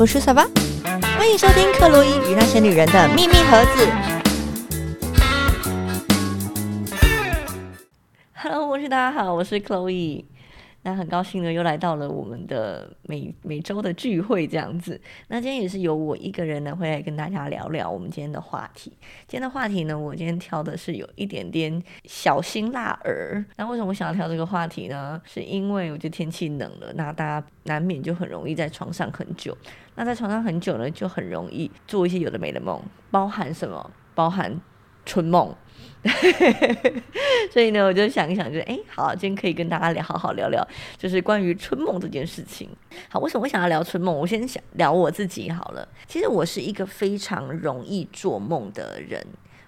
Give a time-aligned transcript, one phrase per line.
[0.00, 0.46] 我是小巴，
[1.18, 3.86] 欢迎收听克洛伊与那些女人的秘密盒子。
[8.32, 10.24] Hello，我是大家好，我是克洛伊。
[10.82, 14.98] 那很高兴呢，又来到了我们的每每周的聚会这样子。
[15.28, 18.90] 那今天也是由我一个人呢，会来跟大家聊聊我们今天的话题。
[19.28, 23.44] 今天的话题呢，我今天挑的是有一点点小辛辣儿。
[23.56, 25.20] 那为什么我想要挑这个话题呢？
[25.24, 29.56] 是因为我觉得天气冷了，那大家难免就很容易在床上很久。
[29.96, 33.90] 那在床上很久呢，就很容易做一些有的没的梦，包含什么？
[34.14, 34.60] 包含
[35.04, 35.54] 春梦。
[37.52, 42.70] 所以呢，我就想一想，就哎，好，今天可以跟大家聊，好好聊聊，就是关于春梦这件事情。
[43.10, 44.16] 好，为什么我想要聊春梦？
[44.16, 45.86] 我先想聊我自己好了。
[46.06, 49.22] 其实我是一个非常容易做梦的人。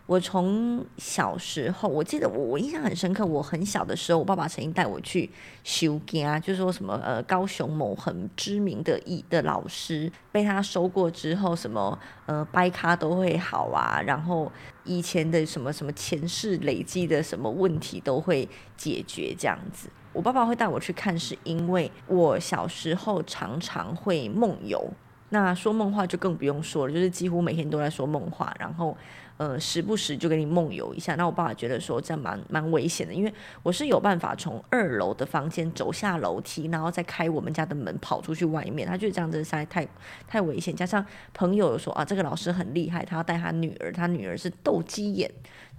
[0.06, 3.24] 我从小时候，我记得我我印象很深刻。
[3.24, 5.30] 我很小的时候，我爸爸曾经带我去
[5.62, 14.50] 修家，就说什么呃，高雄某很知名的艺的老师被他收过之后，什么呃掰咖都会好啊，然后
[14.84, 19.88] 以前的什么什么前世累积的什么问题都会解决这样子。
[20.12, 24.92] 我爸爸会带我去看，是因为我小时候常常会梦游，
[25.32, 28.96] 那说梦话就更不用说了，就是几乎每天都在说梦话，然后。
[29.38, 31.16] 呃，时不时就给你梦游一下。
[31.16, 38.86] 那我爸爸觉得说这样蛮蛮危险的，因为我是有办法从二楼的房间走下楼梯，然后再开我们家的门跑出去外面。
[38.86, 39.88] 他觉得这样子实在太
[40.28, 40.76] 太危险。
[40.76, 45.28] 加上朋友说啊，这个老师很厉害，他要带他女儿，他女儿是斗鸡眼。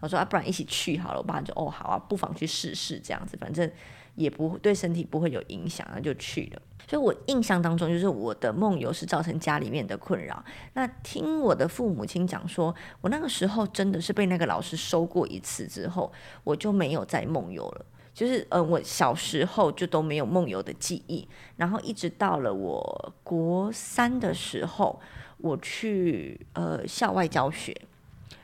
[0.02, 1.20] 我说啊，不然一起去好了。
[1.20, 3.72] 我爸就哦好啊，不妨去试试这样子，反正
[4.16, 6.62] 也不对身体不会有影响，那就去了。
[6.86, 10.44] 所以我印象当中，就是我的梦游是造成家里面的困扰。
[10.74, 16.12] 那听我的父母亲讲说，我那个时候真的是被那个老师收过一次之后，
[16.44, 17.86] 我就没有再梦游了。
[18.14, 21.26] 就是呃，我小时候就都没有梦游的记忆。
[21.56, 25.00] 然后一直到了我国三的时候，
[25.38, 27.76] 我去呃校外教学，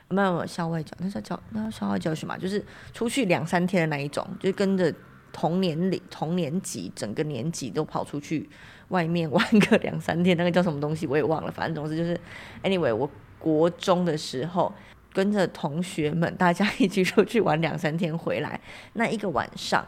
[0.08, 2.64] 没有校外教，那叫教那校外教学嘛，就是
[2.94, 4.92] 出去两三天的那一种，就跟着。
[5.32, 8.48] 同年龄、同年级，整个年级都跑出去
[8.88, 11.50] 外面玩个两三天，那个叫什么东西我也忘了。
[11.50, 12.18] 反正总之就是
[12.62, 13.08] ，anyway，我
[13.38, 14.72] 国中的时候
[15.12, 18.60] 跟着同学们大家一起出去玩两三天回来，
[18.94, 19.86] 那一个晚上，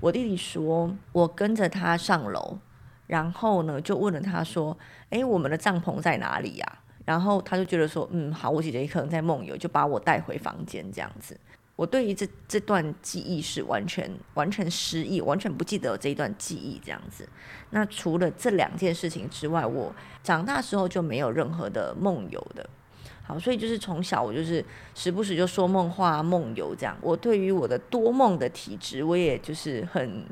[0.00, 2.58] 我弟弟说我跟着他上楼，
[3.06, 4.76] 然后呢就问了他说
[5.10, 11.38] ：“哎，我们的帐篷在哪里呀？”然后他就觉得说：“嗯，好，我姐姐可能在梦游，就把我带回房间这样子。”
[11.76, 17.28] 我对于这这段记忆是完全完全失忆，完全不记得这一段记忆这样子。
[17.70, 19.92] 那除了这两件事情之外，我
[20.22, 22.68] 长大时候就没有任何的梦游的。
[23.24, 24.64] 好，所以就是从小我就是
[24.94, 26.96] 时不时就说梦话、梦游这样。
[27.00, 30.24] 我对于我的多梦的体质，我也就是很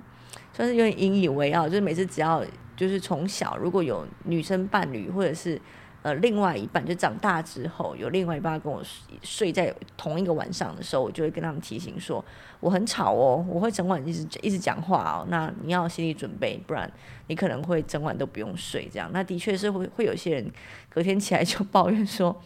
[0.52, 2.44] 算是有点引以为傲，就是每次只要
[2.76, 5.60] 就是从小如果有女生伴侣或者是。
[6.02, 8.82] 呃，另外一半就长大之后，有另外一半跟我
[9.22, 12.24] 睡在同一个晚上的时候，我就会跟他们提醒说，
[12.58, 16.90] 我很吵哦，我会整晚一直一直讲话哦，那你要心理准备，不然
[17.28, 18.88] 你可能会整晚都不用睡。
[18.92, 20.50] 这样，那的确是会会有些人
[20.88, 22.42] 隔天起来就抱怨说，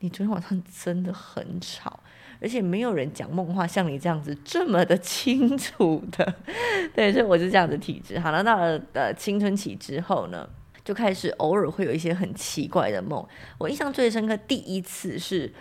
[0.00, 2.00] 你昨天晚上真的很吵，
[2.42, 6.34] 而且没有人讲梦话像你这样子这么的清楚的。
[6.94, 8.18] 对，所以我是这样的体质。
[8.18, 10.46] 好了，到了呃青春期之后呢？
[10.88, 13.22] 就开始偶尔会有一些很奇怪的梦。
[13.58, 15.52] 我印象最深刻，第一次是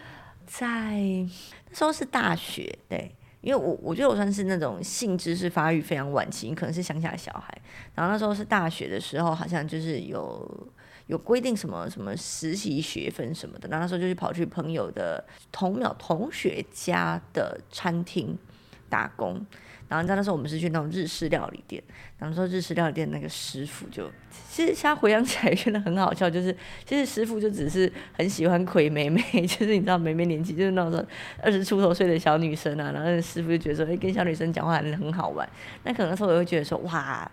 [0.46, 0.96] 在
[1.70, 7.62] 那时候是大学，对，因为我我觉得我算是那种性知识发育非常晚期，可能是乡下小孩。
[7.94, 10.70] 然后那时候是大学的时候，好像就是有
[11.08, 13.68] 有规定什么什么实习学分什么的。
[13.68, 15.22] 然后那时候就去跑去朋友的
[15.52, 18.38] 同秒同学家的餐厅
[18.88, 19.46] 打工。
[19.90, 21.82] 然后你知道那时候我们是去那种日式料理店，
[22.18, 24.10] 然后说日式料理店那个师傅就，
[24.50, 26.56] 其实现在回想起来真的很好笑，就是
[26.86, 31.06] 其实师傅就只是很喜欢魁妹妹， 就是你知道妹妹年纪就是那种
[31.42, 35.48] 二十出头岁的小女生啊，然后师傅就觉得说，哎，跟小女生讲话很很好玩。
[35.84, 37.32] 那可能那时候我会觉得说，哇，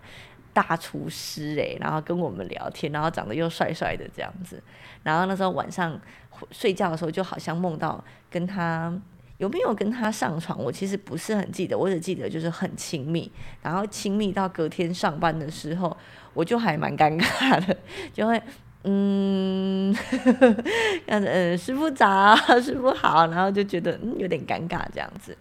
[0.53, 4.63] 大厨师哎，然后跟我们聊天，然后长得又帅帅的这样子。
[5.03, 5.99] 然后那时候晚上
[6.51, 8.97] 睡觉的时候，就好像梦到跟他。
[9.37, 10.57] 有没有跟他上床？
[10.63, 15.95] 我其实不是很记得，我只记得就是很亲密，然后亲密到隔天上班的时候，
[16.33, 17.77] 我就还蛮尴尬的，
[18.13, 18.41] 就会
[18.83, 19.93] 嗯，
[21.07, 25.37] 样子嗯，师傅早， 师傅好，然后就觉得嗯有点尴尬这样子。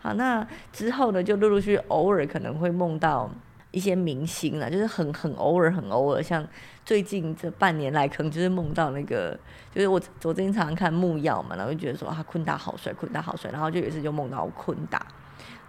[0.00, 3.30] 好，那之后呢，就陆陆续续偶尔可能会梦到。
[3.74, 6.46] 一些明星了，就是很很偶尔，很偶尔，像
[6.84, 9.38] 最近这半年来，可能就是梦到那个，
[9.72, 15.06] 就是我昨天常常看木曜嘛，然后就觉得说啊，昆达好帅，昆达好帅，然后就有一次就梦到昆达，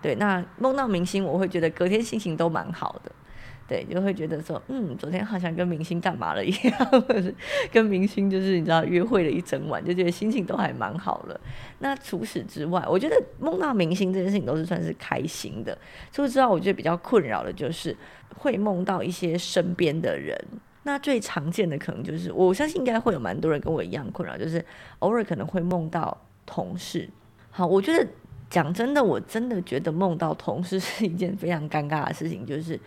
[0.02, 3.12] 对，那梦到明星，我会觉得隔天心情都蛮好的，
[3.68, 7.32] 对，就会觉得说，嗯，昨天好像跟明星干嘛了一样，或者
[7.72, 11.40] 跟明星就是你知道约会了一整晚，就觉得心情都还蛮好了。
[11.78, 15.78] 那除此之外，我觉得梦到明星这件事情都是算是开心的。
[16.12, 17.96] 除此之外，我觉得比较困扰的就是
[18.36, 20.36] 会梦到一些身边的人。
[20.84, 24.64] 那最常见的可能就是，我相信应该会有蛮多人跟我一样困扰，就是
[25.00, 26.16] 偶尔可能会梦到
[26.46, 27.10] 同事。
[27.50, 28.06] 好，我觉得
[28.50, 32.80] 讲真的，我真的觉得梦到同事 是一件非常尴尬的事情，就是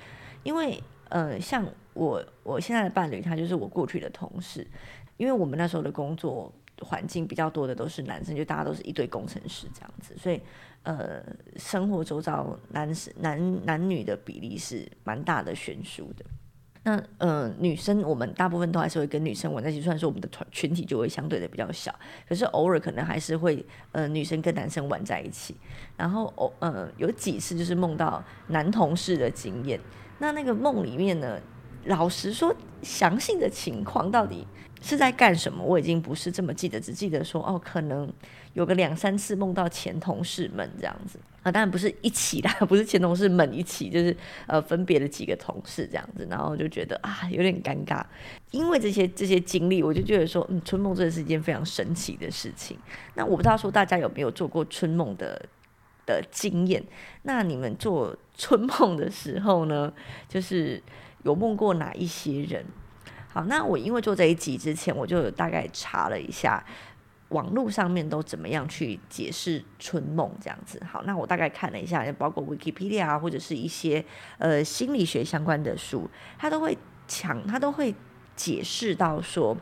[0.42, 4.66] 因为呃，像我我现在的伴侣，他就是我过去的同事，
[5.16, 10.40] 因为我们那时候的工作环境比较多的都是男生，就大家都是一堆工程师这样子，所以
[10.82, 11.24] 呃，
[11.56, 16.24] 生活周遭男男男女的比例是蛮大的悬殊的。
[16.86, 21.92] 那呃，女生我们大部分都还是会跟女生玩在一起，虽然说我们的团群体就会相对的比较小，
[22.28, 25.56] 可是偶尔可能还是会呃女生跟男生玩在一起。
[25.96, 29.80] 然后偶呃有几次就是梦到男同事的经验，
[30.20, 31.40] 那那个梦里面呢，
[31.86, 34.46] 老实说，详细的情况到底
[34.86, 38.08] 是在干什么，我已经不是这么记得，只记得说哦，可能
[38.52, 41.18] 有个两三次梦到前同事们这样子。
[41.42, 44.16] 啊，当然不是一起啦，不是前同事们一起，就是
[44.46, 48.04] 呃分别的几个同事这样子，然后就觉得啊有点尴尬，
[48.50, 52.76] 因为这些这些经历，我就觉得说，嗯，春梦真的是一件非常神奇的事情。
[53.14, 55.40] 那我不知道说大家有没有做过春梦的
[56.04, 56.82] 的经验？
[57.22, 59.92] 那你们做春梦的时候呢，
[60.28, 60.82] 就是
[61.22, 62.64] 有梦过哪一些人？
[63.36, 66.64] 好，那我因为做这一集之前，我就大概查了一下。
[67.28, 70.80] 网络上面都怎么样去解释春梦这样子？
[70.90, 74.02] 好，那我大概看了一下，包括 Wikipedia 啊，或者是一些
[74.38, 77.94] 呃心理学相关的书，它都会强，它都会
[78.34, 79.54] 解释到说，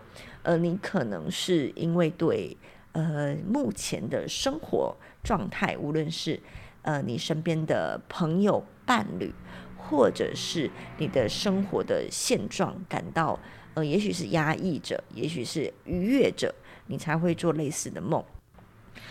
[0.44, 2.56] 呃，你可能是因为对
[2.92, 4.94] 呃目前的生活
[5.24, 6.38] 状态，无论是
[6.82, 9.32] 呃你身边的朋友、伴侣，
[9.78, 13.40] 或者是你的生活的现状感到
[13.74, 16.54] 呃，也许是压抑着，也许是愉悦着。
[16.86, 18.22] 你才会做类似的梦。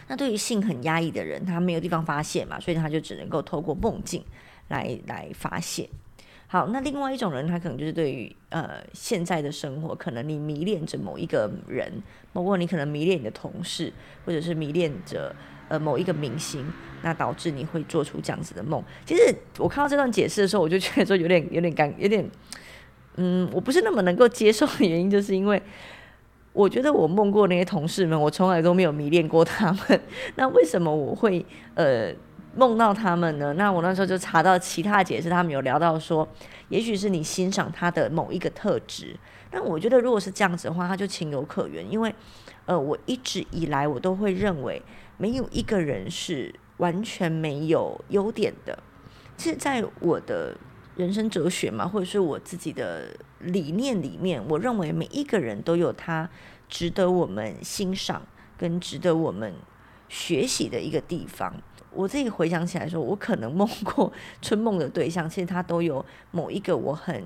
[0.08, 4.24] 那对于性很压抑的人，他没有地方发泄嘛，所以他就只能够透过梦境
[4.68, 5.90] 来来发泄。
[6.46, 11.92] 好，那另外一种人，他可能就是对于呃现在的生活，可能你迷恋着某一个人，
[12.32, 13.92] 包括你可能迷恋你的同事，
[14.24, 15.36] 或者是迷恋着
[15.68, 16.64] 呃某一个明星，
[17.02, 18.84] 那导致你会做出这样子的梦。
[19.04, 22.24] 其实我看到这段解释的时候，我就觉得说有点有点尴，有点
[23.16, 25.62] 嗯，我不是那么能够接受的原因，就是因为。
[26.56, 30.00] 我觉得我梦过那些同事们，我从来都没有迷恋过他们。
[30.36, 31.44] 那为什么我会
[31.74, 32.14] 呃
[32.56, 33.52] 梦到他们呢？
[33.54, 36.28] 那我那时候就查到其他解释，他们有聊到说，
[36.70, 39.16] 也许是你欣赏他的某一个特质。
[39.50, 42.14] 那我觉得如果是这样子的话，他就情有可原，因为
[42.66, 44.80] 呃我一直以来我都会认为，
[45.18, 48.78] 没有一个人是完全没有优点的。
[49.36, 50.56] 其实，在我的
[50.96, 56.30] 人生哲学嘛，或者是我自己的理念里面，我认为每一个人都有他
[56.70, 58.22] 值得我们欣赏
[58.58, 59.54] 跟值得我们
[60.08, 61.54] 学习的一个地方。
[61.92, 64.12] 我自己回想起来说，我可能梦过
[64.42, 67.24] 春梦的对象，其实他都有某一个我很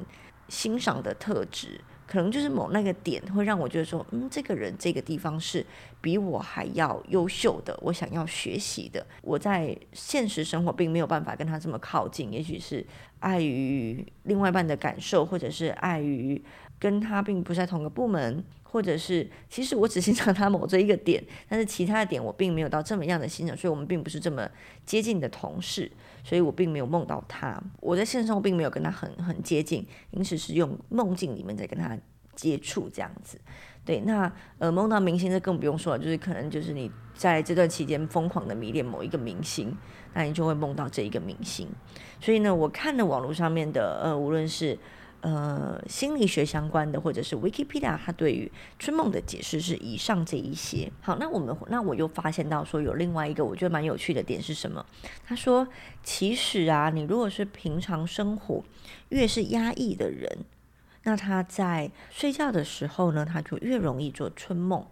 [0.48, 1.82] 欣赏的特质。
[2.06, 5.66] 可能就是某那个点会让我觉得说，嗯，这个人这个地方是
[6.00, 9.06] 比我还要优秀的，我想要学习的。
[9.22, 12.86] 我在现实生活并没有办法跟他这么靠近，也许是
[13.20, 16.42] 碍于另外一半的感受，或者是碍于
[16.80, 24.50] 跟他并不在同个部门，或者是其实我只欣赏他某这一个点，但是其他的点我并没有到这么样的欣赏，所以我们并不是这么
[24.86, 25.92] 接近的同事。
[26.24, 31.98] 所以我并没有梦到他，我在现实中并没有跟他很很接近，因此是用梦境里面在跟他
[32.36, 33.40] 接触这样子。
[33.88, 39.76] 对，那呃梦到明星这更不用说了，就是可能就是你在这段期间疯狂的迷恋某一个明星，
[40.14, 41.68] 那你就会梦到这一个明星。
[42.20, 44.78] 所以呢，我看了网络上面的呃，无论是。
[45.22, 50.92] 呃，心理学相关的，或者是 Wikipedia，它对于春梦的解释是以上这一些。
[51.02, 54.86] 好，那我们那我又发现到说有另外一个我觉得蛮有趣的点是什么？
[55.26, 55.68] 他说，
[56.04, 58.64] 其实啊，你如果是平常生活
[59.10, 60.46] 越是压抑的人，
[61.08, 64.86] 那他在睡觉的时候呢，他就越容易做春梦。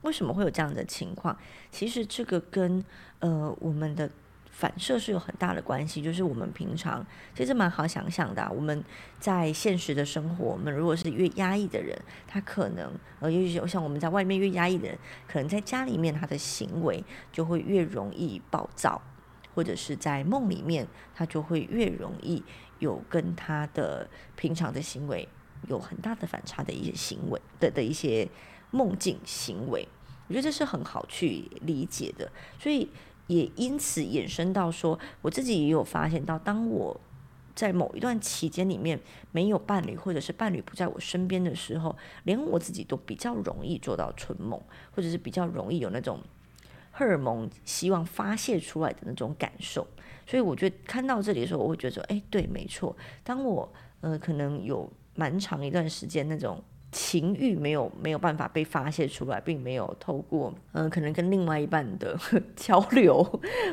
[0.00, 1.36] 为什么会有这样的情况？
[1.70, 2.82] 其实这个跟
[3.18, 4.10] 呃我们的。
[4.52, 8.46] 反射是有很大的关系，就是我们平常其实蛮好想象的。
[8.54, 8.84] 我们
[9.18, 17.02] 在现实的生活，我们如果是越压抑的人，他可能呃，尤其是像我们在外面越压抑的人，可能在家里面他的行为
[17.32, 19.00] 就会越容易暴躁，
[19.54, 22.44] 或者是在梦里面他就会越容易
[22.80, 25.26] 有跟他的平常的行为
[25.68, 28.28] 有很大的反差的一些行为的的一些
[28.70, 29.86] 梦境行为。
[30.28, 32.88] 我觉得这是很好去理解的，所以。
[33.26, 37.00] 也因此衍生到说，我自己也有发现到，当我
[37.54, 38.98] 在某一段期间里面
[39.30, 46.18] 没有伴侣，或者是伴侣不在我身边的时候，连我自己都比较容易做到春梦，或者是比较容易有那种
[46.90, 49.86] 荷尔蒙希望发泄出来的那种感受。
[50.26, 52.96] 所以我觉得看到这里的时候，我会觉得说，哎，对，没错。
[53.22, 56.62] 当我呃可能有蛮长一段时间那种。
[56.92, 62.18] 情欲没有没有办法被发泄出来，并没有透过嗯，可能跟另外一半的
[62.56, 63.22] 交流，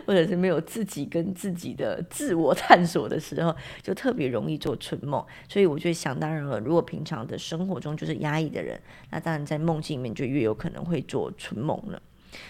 [0.05, 5.25] 或者是没有自己跟自己的自我探索的时候，就特别容易做春梦。
[5.49, 11.99] 所以我觉得想当然了，如果平常的生活中就是压抑的人，那当然在梦境里面就越有可能会做春梦了。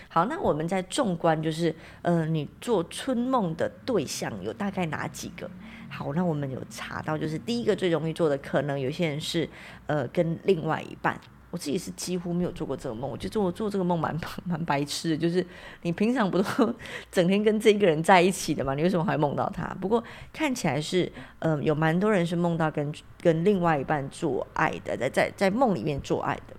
[0.09, 5.49] 好，那我们在纵观就是，嗯，你做春梦的对象有大概哪几个？
[5.89, 9.49] 好，那我们有查到，就是第一个最容易做的，可能有些人是，
[9.85, 11.19] 呃，跟另外一半。
[11.49, 15.17] 我自己是几乎没有做过这个梦，我觉得做做这个梦蛮 蛮白痴的。
[15.17, 15.43] 就是
[15.83, 16.75] 你平常不都
[17.09, 18.75] 整天跟这一个人在一起的吗？
[18.75, 19.65] 你为什么还梦到他？
[19.79, 20.03] 不过
[20.33, 26.55] 看起来是，呃，有蛮多人是梦到跟跟另外一半做爱的，在在在梦里面做爱的。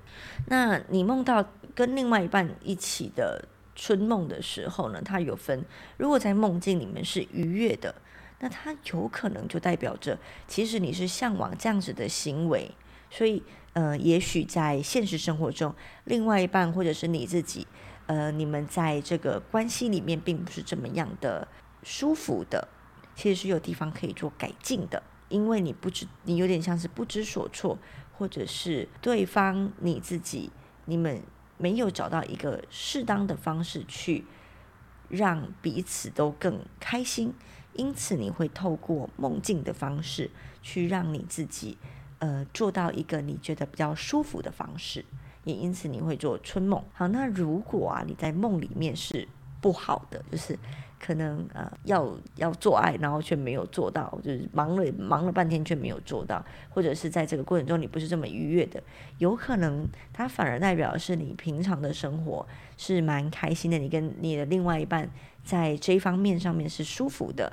[0.46, 1.44] 那你梦到
[1.74, 3.44] 跟另外一半一起的
[3.76, 5.02] 春梦的时候呢？
[5.04, 5.62] 它有分，
[5.98, 7.94] 如果在梦境里面是愉悦的。
[8.40, 12.70] 那它有可能就代表着，其实你是向往这样子的行为，
[13.10, 13.42] 所以
[13.72, 17.66] 呃，也许在现实生活中，另外一半或者是你自己，
[18.06, 21.48] 呃，你们在这个关系里面并不是这么样的
[21.82, 22.68] 舒服的，
[23.14, 27.78] 其实是有地方可以做改进的，因为你不知，你有点像是不知所措，
[28.16, 30.50] 或者是对方你自己，
[30.84, 31.22] 你们
[31.56, 34.24] 没有找到一个适当的方式去
[35.08, 37.34] 让彼此都更开心。
[37.78, 40.30] 因此，你会透过梦境的方式
[40.60, 41.78] 去让你自己，
[42.18, 45.04] 呃，做到一个你觉得比较舒服的方式。
[45.44, 46.82] 也因此，你会做春梦。
[46.92, 49.26] 好，那如果啊，你在梦里面是
[49.60, 50.58] 不好的，就是
[51.00, 58.82] 可能呃要要做爱，然后却没有做到，就是忙了忙了半天却没有做到，或者是在这个过程中你不是这么愉悦的，
[59.18, 65.08] 有可能它反而代表是你平常的生活是蛮开心的，你跟你的另外一半。
[65.44, 67.50] 在这一方面上面是舒服的，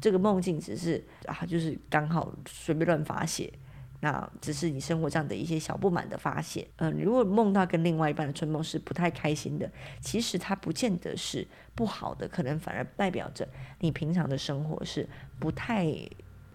[0.00, 3.52] 这个梦境只是啊，就是刚好随便乱发泄，
[4.00, 6.66] 那只是你生活上的一些小不满的发泄。
[6.76, 13.48] 嗯，如果梦到跟另外一半的春梦是不太开心的，其实它不见得是不好的，可能反而代表着
[13.80, 15.86] 你平常的生活是不太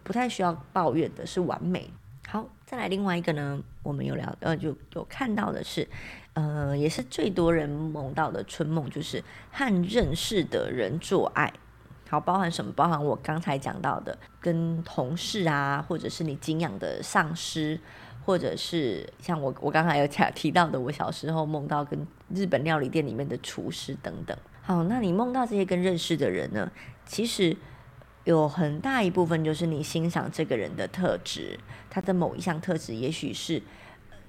[0.03, 1.89] 不太需要抱怨的，是完美。
[2.27, 5.88] 好，再来另外一个呢，我们有聊呃，就有看到的是。
[6.33, 9.21] 呃，也是最多人梦到的春梦，就是
[9.51, 11.51] 和认识的人做爱。
[12.12, 12.74] 好，包含什么？
[12.74, 17.80] 包含我刚才讲到的，跟同事啊，或者是你敬仰的上司，
[18.25, 24.38] 或者是像我我刚才有提到的，我小时候梦到跟日本料理店里面的厨师等等。
[24.62, 26.70] 好，那你梦到这些跟认识的人呢？
[27.06, 27.56] 其实
[28.25, 31.58] 有很大一部分就是你欣赏这个人的特质，
[31.89, 33.63] 他的某一项特质，也许是。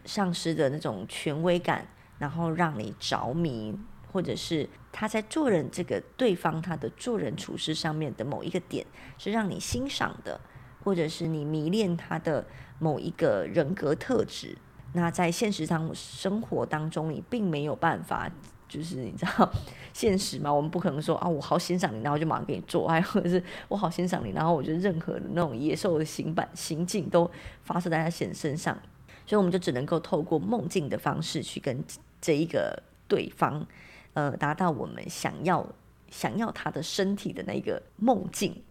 [0.05, 1.87] 上司的那种权威感，
[2.19, 3.73] 然后让你着迷，
[4.13, 8.87] 或者是他在做人这个对方他的做人处事上面的某一个点
[9.19, 10.39] 是让你欣赏的，
[10.85, 12.47] 或者是你迷恋他的
[12.79, 14.57] 某一个人格特质。
[14.93, 18.31] 那在现实当生活当中，你并没有办法，
[18.69, 19.51] 就是你知道
[19.95, 27.31] 现实嘛，我们不可能说啊，我好欣赏你，然后就马上给你做爱，或者是我好欣赏你，然后我觉得任何的那种野兽的行板行径都
[27.63, 28.79] 发射在他身身上。
[29.25, 31.83] 所以我们就只能够透过梦境的方式去跟
[32.21, 33.67] 这一个对方，
[34.15, 35.67] 呃，达到我们想要
[36.11, 38.63] 想要他的身体的那个梦境。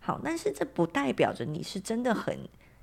[0.00, 2.38] 好，但是这不代表着你是真的很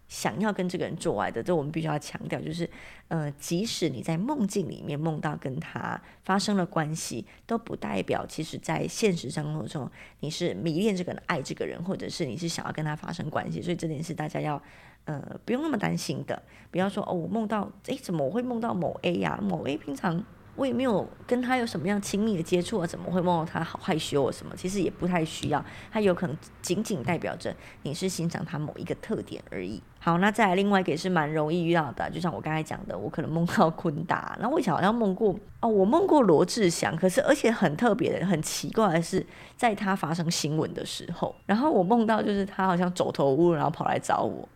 [0.08, 1.42] 想要跟这个人做爱的。
[1.42, 2.70] 这我们必须要强调，就是，
[3.08, 13.62] 呃，即使你在梦境里面梦到跟他发生了关系，都不代表其实在现实生活中你是迷恋这个人、爱这个人，或者是你是想要跟他发生关系。
[13.62, 14.62] 所以这点是大家要。
[15.06, 16.42] 呃，不用那么担心的。
[16.72, 19.38] 不要说哦，我梦到，诶，怎么我会梦到某 A 呀？
[19.44, 20.24] 某 A 平常
[20.56, 24.32] 我也没有跟他有什么样亲密的接触啊，怎么会梦到他好害羞啊？
[24.32, 24.54] 什么？
[24.56, 29.82] 其实也不太需要，他有可能仅仅代表着你是欣赏他某一个特点而已。
[30.00, 44.48] 好，那再来另外一个也是蛮容易遇到的，就像我刚才讲的，我可能梦到昆达，那我以前好像梦过哦，我梦过罗志祥，可是而且很特别的、很奇怪的是，在他发生新闻的时候，然后我梦到就是他好像走投无路，然后跑来找我。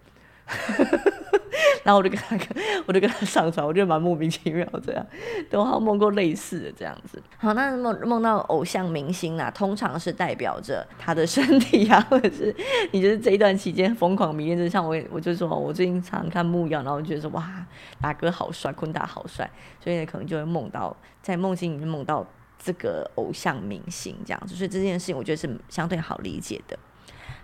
[1.87, 2.37] 然后我就跟他，
[2.85, 5.07] 我就跟他上床，我觉得蛮莫名其妙这样，
[5.49, 7.23] 都好像梦过类似的这样子。
[7.37, 12.53] 好，那梦梦到偶像明星啊，通常是代表着他的身体啊， 或者是
[12.91, 17.65] 你觉得这一段期间疯狂迷恋，就像我，我就说，我最近常看木曜，然后觉得说哇，
[18.01, 19.49] 大哥好帅，坤达好帅，
[19.81, 22.27] 所以可能就会梦到在梦境里面梦到
[22.59, 24.55] 这个偶像明星这样子。
[24.55, 26.77] 所以这件事情我觉得是相对好理解的。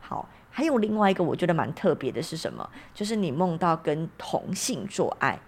[0.01, 0.27] 好。
[0.55, 2.69] 还有另外一个我觉得蛮特别的是什么？
[2.93, 5.39] 就是你梦到跟同性做爱，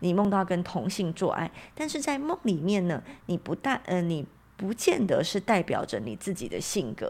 [0.00, 4.26] 你梦到跟同性做爱，但是在梦里面呢，你不但呃，你
[4.58, 7.08] 不见得是代表着你自己的性格。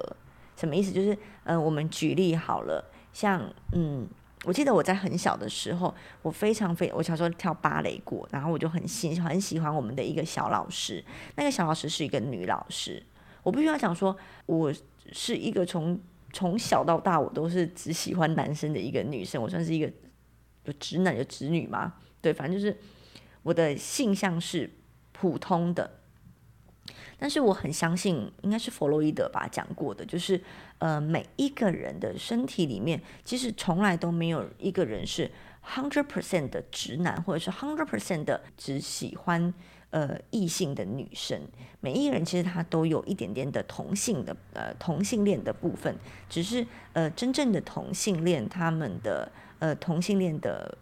[0.57, 0.93] 什么意思？
[0.93, 4.07] 就是嗯，我们举例好了，像嗯。
[4.47, 11.03] 我记得我在很小的时候，我非常非我小时候跳芭蕾过，然后我就很喜很喜欢我们的一个小老师。
[11.37, 13.03] 那个小老师是一个女老师。
[13.43, 14.15] 我必须要讲说，
[14.45, 14.71] 我
[15.11, 15.99] 是一个从
[16.35, 19.41] 从小到大我都是只喜欢男生的一个女生。
[19.41, 19.91] 我算是一个
[20.65, 21.95] 有直男有直女嘛？
[22.21, 22.77] 对，反正就是
[23.43, 24.69] 我的性向是
[25.13, 26.01] 普通的。
[27.17, 30.39] 但是我很相信，应该是弗洛伊德吧讲过的，就是
[30.79, 35.31] 呃，每一个人的身体里面，其实从来都没有一个人是
[35.67, 39.53] hundred percent 的直男，或者是 hundred percent 的只喜欢
[39.91, 41.41] 呃异性的女生。
[41.81, 45.97] 每一个人其实他都有一点点的同性的呃同性恋的部分，
[46.29, 50.79] 只是呃真正的同性恋他们的呃同性恋的。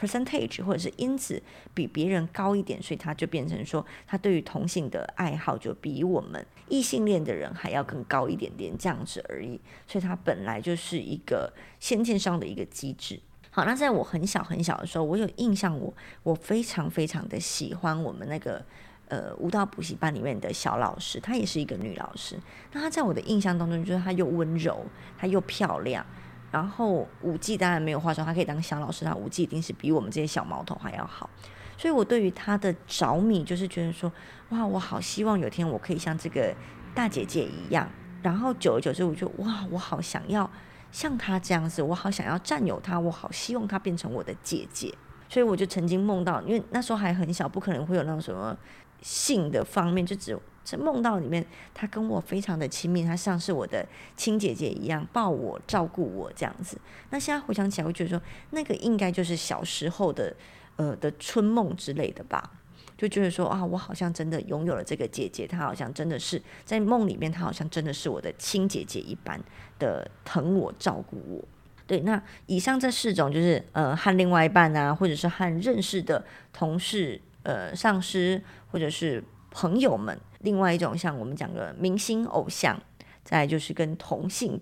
[0.00, 1.42] percentage 或者是因子
[1.74, 9.60] 比别人高一点，所以他就变成说，他对于同性的爱好就比我们异性恋的人还要更高一点点，这样子而已。
[9.88, 13.18] 所以他本来就是一个先天上的一个机制。
[13.58, 18.64] 好，那在我很小很小的时候，我有印象，我我非常非常的喜欢我们那个
[19.08, 22.38] 呃舞蹈补习班里面的小老师，她也是一个女老师。
[22.70, 24.86] 那她在我的印象当中，就是她又温柔，
[25.18, 26.06] 她又漂亮。
[26.52, 31.28] 然后舞技当然没有话说，她可以当小老师，她舞技一定是比我们这些小毛头还要好。
[31.76, 34.12] 所以我对于她的着迷，就是觉得说，
[34.50, 36.54] 哇，我好希望有天我可以像这个
[36.94, 37.90] 大姐姐一样。
[38.22, 40.48] 然后久而久之，我就哇，我好想要
[40.90, 44.94] 像她这样子，我好想要占有她，我好希望她变成我的姐姐。
[45.28, 48.56] 所以我就曾经梦到，因为那时候还很小，不可能会有那种什么
[49.02, 50.42] 性的方面，就只有。
[50.64, 51.42] 在梦到里面，
[51.72, 56.78] 他跟我非常的亲密，他像是我的亲姐姐一样抱我、照顾我这样子。
[57.08, 60.36] 那现在回想起来，我觉得说那个应该就是小时候的
[60.76, 62.50] 呃的春梦之类的吧，
[62.98, 69.40] 就觉得说啊，我好像真的拥有了这个姐姐，她好像真的是在梦里面，她好像真的是我的亲姐姐一般
[69.78, 71.42] 的疼我、照顾我。
[71.86, 76.22] 对，那以上这四种就是呃和另外一半啊，或者是和认识的
[76.52, 79.22] 同事、呃上司或者是
[79.52, 80.18] 朋友们。
[80.40, 82.78] 另外一种像我们讲的明星偶像，
[83.24, 84.60] 再就是跟同性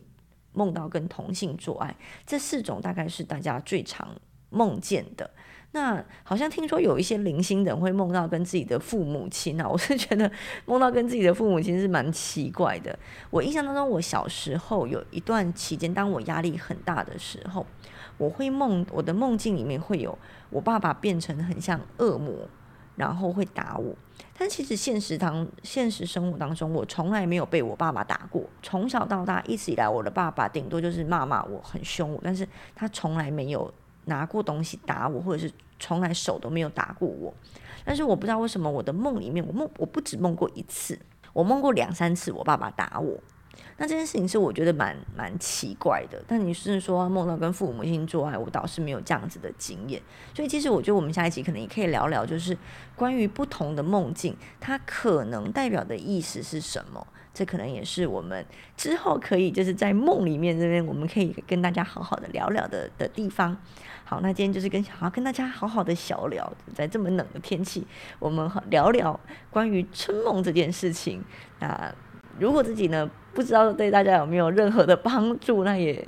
[0.52, 4.14] 梦到跟同性做爱，这四种大概是大家最常
[4.50, 5.30] 梦见的。
[5.72, 10.30] 那好像听说有一些零星人会梦到跟自己的父母亲啊， 我是觉得
[10.64, 12.98] 梦到跟自己的父母亲是蛮奇怪的。
[13.30, 17.66] 我印象当中，我小时候有一段期间，当我压力很大的时候，
[18.16, 22.48] 我会梦我的梦境里面会有我爸爸变成很像恶魔，
[22.94, 23.94] 然后会打我。
[24.38, 28.42] 但其实现实当现实生活当中，我从来没有被我爸爸打过。
[28.62, 33.72] 从小到大，一直以来，我的爸爸顶多就是骂骂我，很凶我，但是他从来没有
[34.06, 37.32] 拿过东西打我，或者是从来手都没有打过我。
[37.84, 40.98] 但是我不知道为什么，我的梦里面，我梦我不止梦过一次，
[41.32, 43.16] 我梦过两三次，我爸爸打我。
[43.78, 50.00] 那这件事情是我觉得蛮蛮奇怪的，但你是说梦到跟父母亲做爱，我倒是没有这样子的经验。
[50.34, 52.56] 所以其实我觉得我们下一集可能也可以聊聊，就是
[52.94, 57.06] 关于不同的梦境，它可能代表的意思是什么。
[57.32, 58.44] 这可能也是我们
[58.78, 63.56] 之后可以就是在梦里面这边，我们可以跟大家好好的聊聊的的地方。
[64.08, 67.84] 好，那今天就是跟好好跟大家好好的小聊，在这么冷的天气，
[68.20, 69.18] 我们聊聊
[69.50, 71.20] 关于春梦这件事情。
[71.58, 71.92] 那
[72.38, 73.10] 如果自己呢？
[73.34, 75.62] 不知道对大家有没有任何的帮助？
[75.64, 76.06] 那也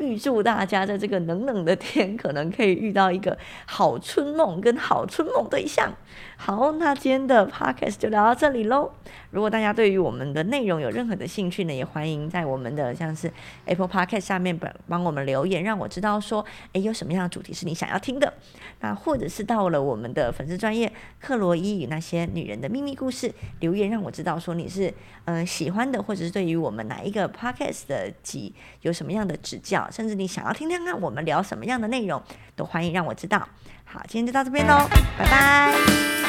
[0.00, 3.36] 预祝大家在这个冷冷的天，可能可以遇到一个
[3.66, 5.92] 好春梦跟好春梦对象。
[6.36, 8.90] 好，那今天的 podcast 就聊到这里喽。
[9.30, 13.30] 如果大家对于我们的内容有任何的兴趣呢，也欢迎在我们的像是
[13.66, 18.32] Apple Podcast 下面帮帮我们留言，让我知道说，诶，有什么样的主题是你想要听的。
[18.80, 24.92] 那或者是到了我们的粉丝专业克罗伊与那些女人的秘密故事留言，让我知道说你是
[25.26, 32.22] 嗯喜欢的，或者是对于我们哪一个 podcast 的集有什么样的指教，甚至你想要听听看我们聊什么样的内容，
[32.56, 33.48] 都欢迎让我知道。
[33.84, 36.19] 好，今天就到这边喽，拜拜。